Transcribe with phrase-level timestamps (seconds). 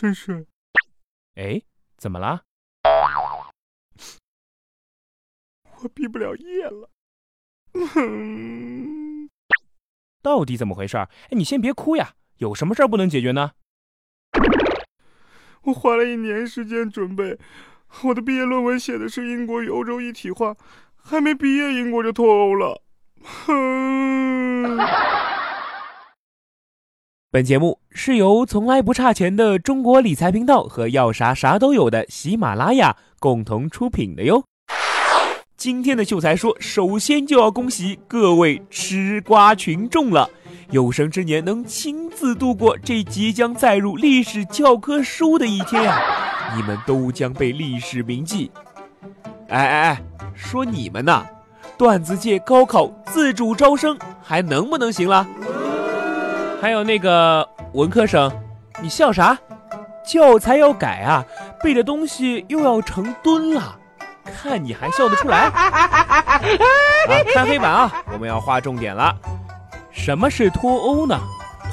[0.00, 0.46] 顺顺，
[1.34, 1.60] 哎，
[1.98, 2.44] 怎么了？
[5.82, 6.88] 我毕不了业了。
[10.22, 10.96] 到底怎么回事？
[10.96, 13.50] 哎，你先别哭呀，有什么事儿不能解决呢？
[15.64, 17.38] 我花了一年时间准备，
[18.04, 20.56] 我的毕业论文写的是英国与欧洲一体化，
[20.96, 22.82] 还没毕业，英国就脱欧了。
[23.22, 24.78] 哼。
[27.32, 34.42] 本节目是由从来不差钱的中国理财频道和要啥啥都有的喜马拉雅共同出品的哟。
[35.56, 40.28] 今天的秀才说，首先就要恭喜各位吃瓜群众了，
[40.72, 46.00] 有生之年能亲自度过这即将载入历史教科书的一天呀！
[46.56, 48.50] 你们都将被历史铭记。
[49.46, 50.02] 哎哎哎，
[50.34, 51.24] 说你们呢？
[51.78, 55.24] 段子界高考自主招生还能不能行了？
[56.60, 58.30] 还有那个文科生，
[58.82, 59.38] 你笑啥？
[60.04, 61.24] 教材要改啊，
[61.62, 63.76] 背的东西又要成吨了。
[64.24, 65.38] 看你还笑得出来？
[65.48, 66.40] 啊，
[67.32, 67.92] 看黑板啊！
[68.12, 69.16] 我们要划重点了。
[69.90, 71.18] 什么是脱欧呢？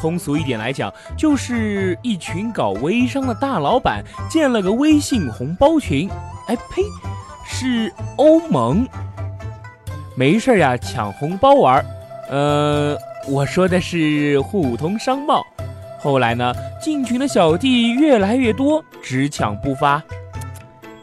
[0.00, 6.08] 通俗一点来讲，就是一群搞微商的大老板建了个微信红包群。
[6.46, 6.82] 哎呸，
[7.44, 8.86] 是欧盟。
[10.14, 11.84] 没事呀，抢红包玩。
[12.28, 12.96] 呃，
[13.28, 15.44] 我说的是互通商贸。
[15.98, 20.00] 后来呢，进群的小弟越来越多，只抢不发，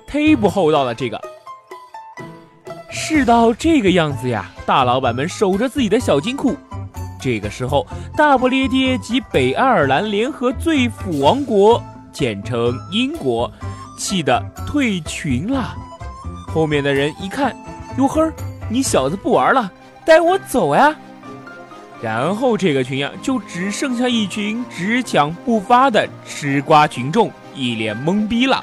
[0.08, 1.20] 忒不厚道了这个。
[2.90, 6.56] 事到这个样子呀，大老板们守着自己的小金库。
[7.20, 7.86] 这个时候，
[8.16, 11.82] 大不列颠及北爱尔兰联合最富王国
[12.14, 13.52] （简称英国）
[14.00, 15.76] 气得退群了。
[16.48, 17.54] 后面的人一看，
[17.98, 18.32] 哟呵，
[18.70, 19.70] 你小子不玩了，
[20.06, 20.96] 带我走呀！
[22.04, 28.62] 然后这个群呀，就只剩下一群只抢不发的吃瓜群众，一脸懵逼了。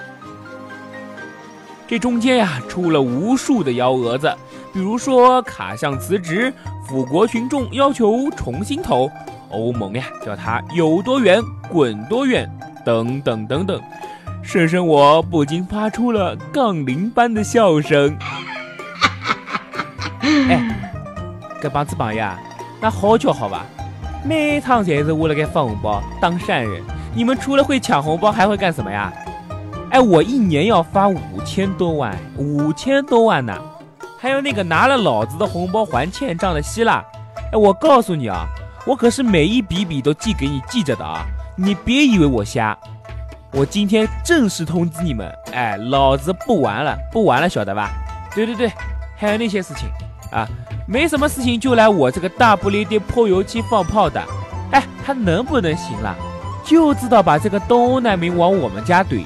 [1.88, 4.30] 这中间呀，出了无数的幺蛾子，
[4.74, 6.52] 比如说卡项辞职，
[6.86, 9.10] 辅国群众要求重新投，
[9.48, 12.46] 欧盟呀叫他有多远滚多远，
[12.84, 13.80] 等等等等。
[14.42, 18.14] 婶婶我不禁发出了杠铃般的笑声。
[20.20, 20.92] 哎，
[21.62, 22.38] 这帮子朋友啊，
[22.80, 23.66] 那好巧好吧？
[24.24, 26.82] 每趟才是我来给发红包当善人，
[27.14, 29.12] 你们除了会抢红包，还会干什么呀？
[29.90, 33.52] 哎，我一年要发五千多万，五千多万呢！
[34.20, 37.04] 还有那个拿了老子的红包还欠账的希腊，
[37.52, 38.46] 哎，我告诉你啊，
[38.86, 41.24] 我可是每一笔笔都记给你记着的啊！
[41.56, 42.78] 你别以为我瞎，
[43.52, 47.90] 我今天正式通知你们，哎，老子不玩了，不玩了，晓得吧？
[48.34, 48.70] 对对对，
[49.16, 49.88] 还有那些事情
[50.30, 50.46] 啊，
[50.90, 54.20] 没什么事情就来我这个大不列颠泼油漆放炮的，
[54.72, 56.16] 哎，还能不能行了？
[56.64, 59.24] 就知道把这个东欧难民往我们家怼。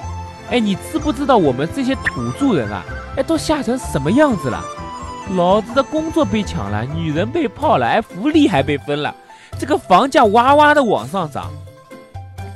[0.50, 2.84] 哎，你知不知道我们这些土著人啊？
[3.16, 4.62] 哎，都吓成什么样子了？
[5.34, 9.14] 老子的工作被抢了，女人被泡了，哎，福利还被分了，
[9.58, 11.50] 这个房价哇哇的往上涨，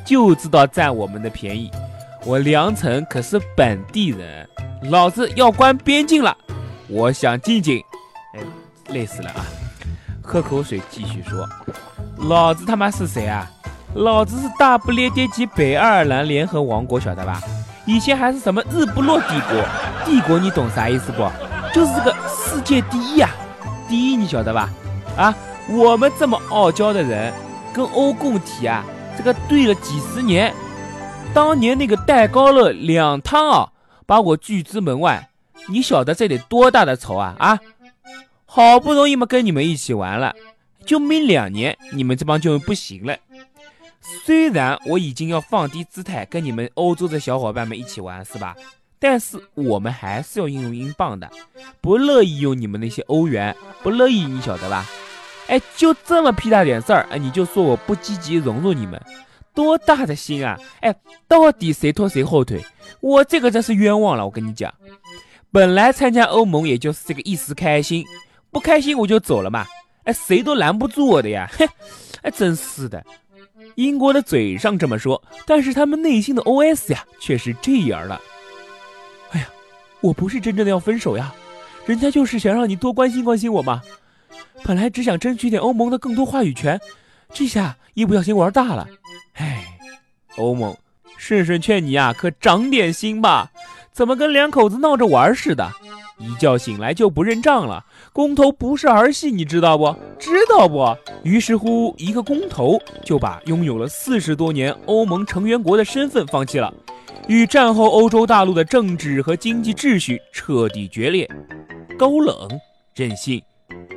[0.04, 1.70] 就知道占我们的便宜。
[2.26, 4.46] 我梁辰可是本地人，
[4.90, 6.36] 老子要关边境了，
[6.88, 7.82] 我想静静。
[8.88, 9.46] 累死了啊！
[10.22, 11.48] 喝口水，继续说。
[12.18, 13.50] 老子他妈是谁啊？
[13.94, 17.40] 老子是大不列颠及北爱尔兰联合王国，晓得吧？
[17.86, 19.64] 以前还是什么日不落帝国，
[20.04, 21.30] 帝国你懂啥意思不？
[21.72, 23.30] 就是这个世界第一呀，
[23.88, 24.68] 第一你晓得吧？
[25.16, 25.34] 啊，
[25.70, 27.32] 我们这么傲娇的人，
[27.72, 28.84] 跟欧共体啊，
[29.16, 30.52] 这个对了几十年，
[31.32, 33.68] 当年那个戴高乐两趟啊，
[34.04, 35.30] 把我拒之门外，
[35.68, 37.58] 你晓得这得多大的仇啊啊！
[38.50, 40.34] 好不容易嘛跟你们一起玩了，
[40.86, 43.14] 就没两年，你们这帮就不行了。
[44.24, 48.56] 虽然我已经要放低姿态跟你们欧洲的小伙伴们一起玩，是吧？
[48.98, 51.30] 但是我们还是要用英镑的，
[51.82, 54.88] 不乐意用你们那些欧元，不乐意，你晓得吧？
[55.48, 59.00] 哎，就这么屁大点事儿，哎，你就说我不积极融入你们，
[59.54, 60.58] 多大的心啊！
[60.80, 60.94] 哎，
[61.26, 62.64] 到底谁拖谁后腿？
[63.00, 64.72] 我这个真是冤枉了，我跟你讲，
[65.52, 68.04] 本来参加欧盟也就是这个一时开心，
[68.50, 69.66] 不开心我就走了嘛，
[70.04, 71.48] 哎，谁都拦不住我的呀！
[71.52, 71.68] 嘿，
[72.22, 73.04] 哎，真是的。
[73.74, 78.20] 英国的嘴上这么说，但是他们内心的 OS 呀，却是这样的。
[79.30, 79.48] 哎呀，
[80.00, 81.32] 我不是真正的要分手呀，
[81.86, 83.82] 人家就是想让你多关心关心我嘛。
[84.64, 86.80] 本来只想争取点欧盟的更多话语权，
[87.32, 88.88] 这下一不小心玩大了。
[89.34, 89.64] 哎，
[90.36, 90.76] 欧盟，
[91.16, 93.50] 顺顺劝你呀，可长点心吧，
[93.92, 95.70] 怎么跟两口子闹着玩似的？
[96.18, 97.84] 一觉醒来就不认账了。
[98.12, 99.94] 公投不是儿戏，你知道不？
[100.18, 100.96] 知道不？
[101.22, 106.72] 于是乎，一个公投就把拥有了四十多年欧盟成员国的身份放弃了，
[107.28, 111.28] 与战后欧洲大陆的政治和经济秩序彻底决裂。
[111.98, 112.48] 高冷
[112.94, 113.42] 任性，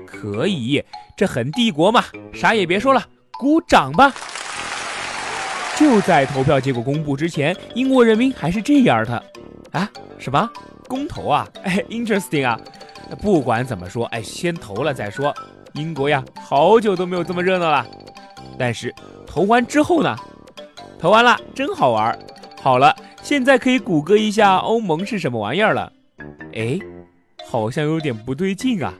[0.05, 0.83] 可以，
[1.17, 2.03] 这很帝国嘛！
[2.33, 3.03] 啥也别说了，
[3.39, 4.13] 鼓掌吧！
[5.77, 9.23] 就在投票结果公布之前，英国人民还是这样的
[9.71, 9.89] 啊？
[10.19, 10.47] 什么
[10.91, 11.47] 公投啊？
[11.63, 12.59] 哎，interesting 啊！
[13.21, 15.33] 不管怎么说，哎，先投了再说。
[15.75, 17.87] 英国呀，好久都没有这么热闹了。
[18.59, 18.93] 但是
[19.25, 20.13] 投完之后呢？
[20.99, 22.19] 投完了，真好玩。
[22.61, 22.93] 好了，
[23.23, 25.89] 现在可以谷歌一下欧盟是什么玩意儿了。
[26.53, 26.77] 哎，
[27.49, 28.93] 好像有点不对劲啊。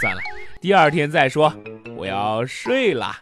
[0.00, 0.20] 算了，
[0.58, 1.52] 第二天再说。
[1.98, 3.14] 我要睡了。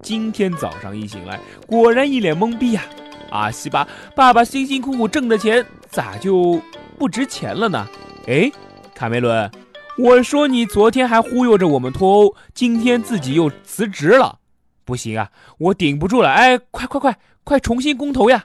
[0.00, 2.84] 今天早上一醒来，果然一脸懵逼呀！
[3.30, 6.60] 阿西吧，爸爸辛辛苦苦挣的钱咋就
[7.02, 7.84] 不值钱了呢？
[8.28, 8.48] 哎，
[8.94, 9.50] 卡梅伦，
[9.98, 14.38] 我说你昨天还忽悠着我们脱欧，今天自己又辞职了，
[14.84, 16.30] 不行啊，我顶不住了！
[16.30, 18.44] 哎，快快快快重新公投呀！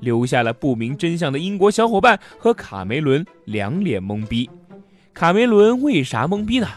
[0.00, 4.50] 留下了不明真相的英国小伙伴和卡梅伦两脸懵逼。
[5.14, 6.68] 卡梅伦为啥懵逼呢？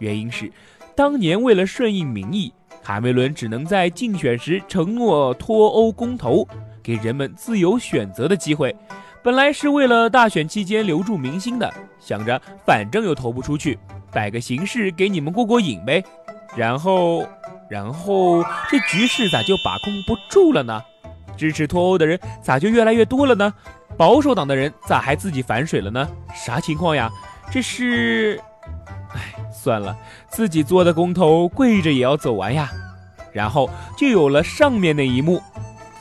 [0.00, 0.50] 原因是。
[0.96, 2.52] 当年为了顺应民意，
[2.82, 6.44] 卡梅伦只能在竞选时承诺脱欧公投，
[6.82, 8.74] 给人们自由选择的机会。
[9.22, 13.78] 本来是为了大选期间留住民心的，想着反正又投不出去，
[14.10, 16.02] 摆个形式给你们过过瘾呗。
[16.56, 17.26] 然后，
[17.68, 20.82] 然后这局势咋就把控不住了呢？
[21.36, 23.52] 支持脱欧的人咋就越来越多了呢？
[23.96, 26.08] 保守党的人咋还自己反水了呢？
[26.34, 27.10] 啥情况呀？
[27.50, 28.40] 这是……
[29.14, 29.34] 哎。
[29.52, 29.94] 算了，
[30.30, 32.70] 自己做的公投跪着也要走完呀，
[33.30, 33.68] 然后
[33.98, 35.42] 就有了上面那一幕。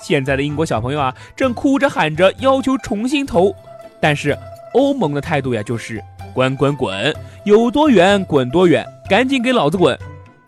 [0.01, 3.53] 现在的英国小朋友啊，正哭着喊着要求重新投，
[4.01, 4.37] 但是
[4.73, 6.03] 欧盟的态度呀，就是
[6.33, 9.97] 滚滚滚，有多远滚多远，赶紧给老子滚！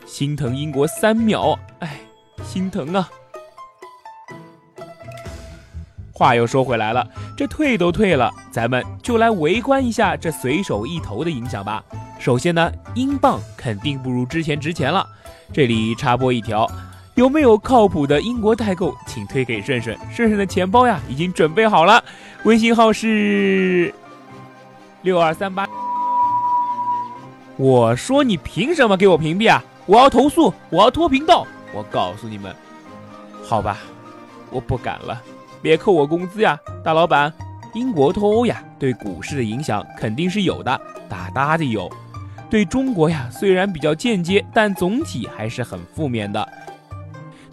[0.05, 1.99] 心疼英国三秒，哎，
[2.43, 3.09] 心疼啊！
[6.13, 11.83] 话又说回来了，这退都退了，咱们就来围观一下这随手一投的影响吧。
[12.19, 15.07] 首先呢，英镑肯定不如之前值钱了。
[15.51, 16.69] 这里插播一条，
[17.21, 19.95] 有没有靠谱的英国代购，请推给顺顺。
[20.11, 22.03] 顺顺的钱包呀，已经准备好了，
[22.45, 23.93] 微信号是
[25.03, 25.69] 六二三八。
[27.57, 29.63] 我说你凭什么给我屏蔽啊？
[29.85, 31.45] 我要投诉，我要脱频道。
[31.75, 32.55] 我告诉你们，
[33.43, 33.77] 好吧，
[34.49, 35.21] 我不敢了，
[35.61, 37.31] 别扣我工资呀，大老板。
[37.75, 41.87] 英国脱欧呀，对股市的影响肯定是有的，大大的有。
[42.49, 46.45] 对中国呀，虽然比较间接，但总体还是很负面的，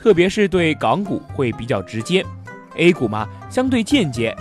[0.00, 2.24] 特别是对港股会比较直接
[2.76, 4.36] ，A 股嘛相对间接。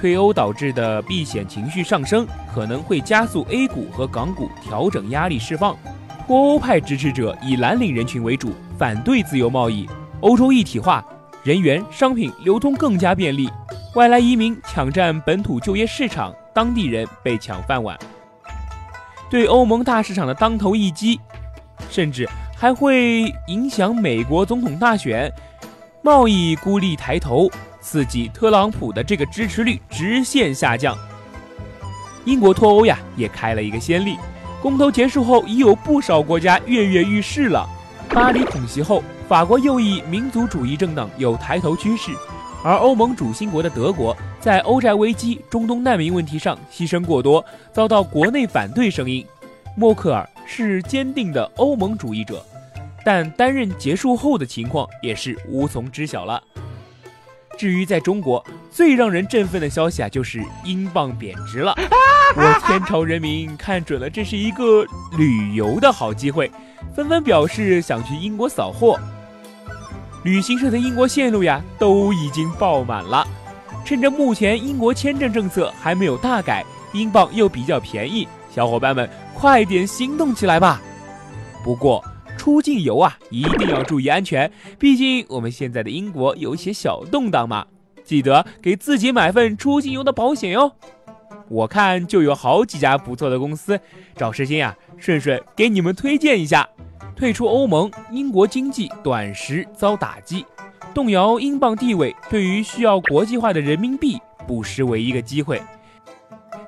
[0.00, 5.76] 退欧导致的避险情绪上升，可能会加速 A 股和港股调整压力释放。
[6.26, 9.88] 脱欧派支持者以蓝领人群为主，反对自由贸易，
[10.20, 11.04] 欧洲一体化，
[11.44, 13.48] 人员、商品流通更加便利，
[13.94, 17.98] 外来移民抢占本土就业市场，当地人被抢饭碗。
[19.28, 21.20] 对欧盟大市场的当头一击，
[21.90, 22.28] 甚至
[22.62, 25.28] 还会影响美国总统大选，
[26.00, 27.50] 贸易孤立抬头，
[27.80, 30.96] 刺激特朗普的这个支持率直线下降。
[32.24, 34.16] 英国脱欧呀，也开了一个先例。
[34.62, 37.68] 公投结束后，已有不少国家跃跃欲试了。
[38.10, 42.12] 巴黎恐袭后，法国右翼民族主义政党有抬头趋势，
[42.62, 44.16] 而欧盟主心国的德国。
[44.38, 49.26] 在欧债危机、中东难民问题上牺牲过多，遭到国内反对声音。
[49.74, 52.44] 默克尔是坚定的欧盟主义者，
[53.04, 56.42] 但担任结束后的情况也是无从知晓了。
[57.58, 61.74] 至于在中国，最让人振奋的消息啊，就是英镑贬值了。
[62.34, 64.84] 我天朝人民看准了这是一个
[65.18, 66.50] 旅游的好机会，
[66.94, 68.98] 纷纷表示想去英国扫货。
[70.24, 73.26] 旅行社的英国线路呀，都已经爆满了。
[73.84, 80.80] 趁着目前英国签证政策还没有大改，英镑又比较便宜，小伙伴们快点行动起来吧！
[81.62, 82.02] 不过
[82.42, 87.64] 出境游啊，一定要注意安全，毕竟我们现在的英国有一些小动荡嘛。
[88.02, 90.72] 记得给自己买份出境游的保险哟。
[91.48, 93.78] 我看就有好几家不错的公司，
[94.16, 96.68] 找时间呀，顺顺给你们推荐一下。
[97.14, 100.44] 退出欧盟，英国经济短时遭打击。
[100.92, 104.18] 动摇英镑地位，对于需要国际化的人民币，
[104.48, 105.62] 不失为一个机会。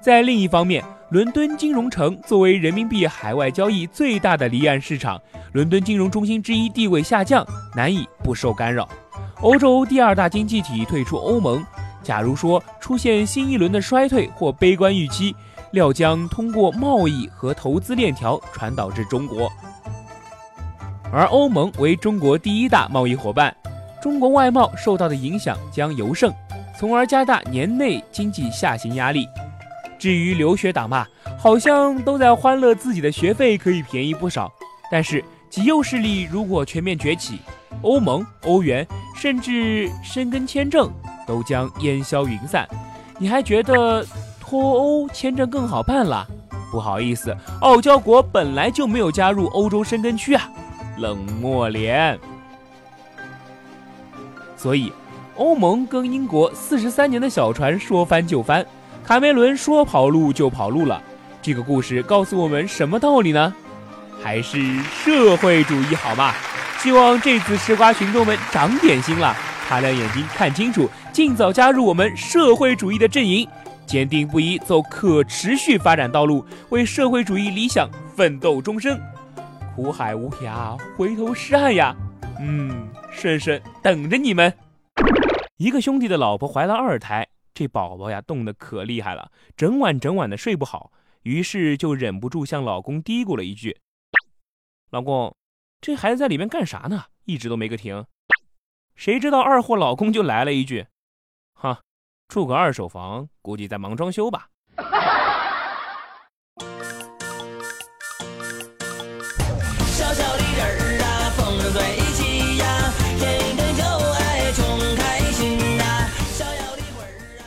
[0.01, 5.21] 在另一方面，伦敦金融城作为人民币海外交易最大的离岸市场，
[5.55, 7.47] 伦敦金融中心之一地位下降，
[7.77, 8.89] 难以不受干扰。
[9.41, 11.65] 欧洲第二大经济体退出欧盟，
[12.03, 15.33] 假如说出现新一轮的衰退或悲观预期，
[15.71, 19.49] 料将通过贸易和投资链条传导至中国。
[21.13, 23.57] 而欧盟为中国第一大贸易伙伴，
[24.03, 26.35] 中国外贸受到的影响将尤甚，
[26.77, 29.29] 从而加大年内经济下行压力。
[30.01, 31.07] 至于留学党嘛，
[31.39, 34.53] 好像都在欢乐自己的学费可以便宜不少，
[34.91, 37.39] 但是极右势力如果全面崛起，
[37.83, 38.85] 欧盟、欧元
[39.15, 40.93] 甚至申根签证
[41.29, 42.69] 都将烟消云散。
[43.21, 44.05] 你还觉得
[44.41, 46.27] 脱欧签证更好办了？
[46.73, 50.51] 不好意思，傲娇国本来就没有加入欧洲申根区啊。
[50.99, 52.19] 冷漠脸。
[54.57, 54.93] 所以，
[55.37, 58.67] 欧盟跟英国四十三年的小船说翻就翻，
[59.05, 61.01] 卡梅伦说跑路就跑路了。
[61.41, 63.55] 这个故事告诉我们什么道理呢？
[64.25, 66.33] 还是社会主义好嘛？
[66.79, 69.37] 希望这次吃瓜群众们长点心了，
[69.69, 73.47] 擦亮眼睛看清楚，尽早加入我们社会主义的阵营，
[73.85, 78.99] 坚定不移走可持续发展道路，为社会主义理想奋斗终生。
[79.77, 81.95] 苦海无涯，回头是岸呀！
[82.41, 84.51] 嗯，顺顺等着你们。
[85.59, 90.93] 一个兄弟的老婆怀了二胎，这宝宝呀冻得可厉害了，整晚整晚的睡不好，
[91.25, 93.77] 于是就忍不住向老公嘀咕了一句
[94.95, 95.35] ：“老公，
[95.81, 97.07] 这孩子在里面干啥呢？
[97.25, 98.07] 一直都没个停。”
[98.95, 100.87] 谁知道二货老公就来了一句
[101.53, 101.81] ：“哈，
[102.29, 104.51] 住个二手房，估计在忙装修吧。”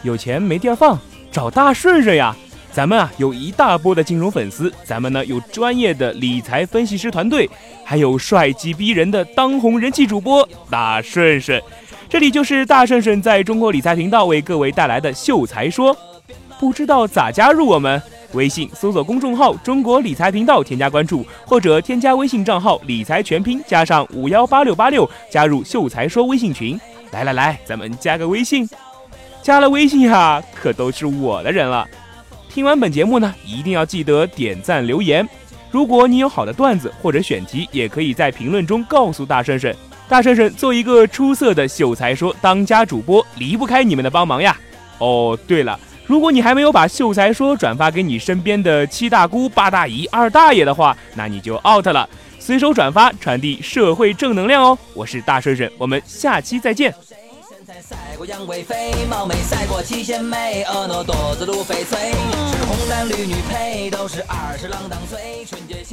[0.03, 0.99] 有钱没地儿放，
[1.31, 2.35] 找大顺顺呀！
[2.77, 7.49] 咱们啊有一大波的金融粉丝，咱们呢有专业的理财分析师团队，
[7.83, 11.59] 还有帅气逼人的当红人气主播大顺顺。
[12.07, 15.97] 这里就是大顺顺在中国理财频道为各位带来的秀才说。
[16.59, 17.99] 不知道咋加入我们？
[18.33, 26.79] 微信搜索公众号“中国理财频道”，添加关注，或者添加微信账号“理财全拼”加上五幺八六八六，加入秀才说微信群。
[27.09, 28.69] 来来来，咱们加个微信。
[29.41, 31.83] 加了微信哈，可都是我的人了。
[32.57, 35.29] 听完本节目呢，一定要记得点赞留言。
[35.69, 39.75] 如果你有好的段子或者选题，也可以在评论中告诉大顺顺。
[40.09, 44.57] 大顺顺做一个出色的秀才说当家主播，离不开你们的帮忙呀。
[44.97, 52.09] 哦，对了，如果你还没有把秀才说转发给你身边的七大姑八大姨二大爷的话，那你就 out 了。
[52.39, 54.75] 随手转发，传递社会正能量哦。
[54.95, 56.91] 我是大顺顺，我们下期再见。
[58.17, 62.11] 过杨贵妃，貌美赛过七仙妹，婀娜多姿如翡翠，
[62.49, 65.85] 是红男绿女配，都是二十郎当岁，纯洁。